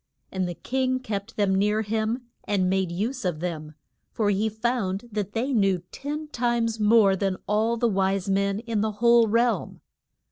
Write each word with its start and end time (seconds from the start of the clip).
And 0.31 0.49
the 0.49 0.55
king 0.55 0.97
kept 0.99 1.35
them 1.37 1.53
near 1.53 1.83
him, 1.83 2.23
and 2.45 2.67
made 2.67 2.91
use 2.91 3.23
of 3.23 3.39
them, 3.39 3.75
for 4.11 4.31
he 4.31 4.49
found 4.49 5.07
that 5.11 5.33
they 5.33 5.53
knew 5.53 5.83
ten 5.91 6.27
times 6.29 6.79
more 6.79 7.15
than 7.15 7.37
all 7.45 7.77
the 7.77 7.87
wise 7.87 8.27
men 8.27 8.61
in 8.61 8.81
the 8.81 8.93
whole 8.93 9.27
realm. 9.27 9.79